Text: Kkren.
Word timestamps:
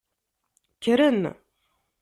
Kkren. 0.77 1.23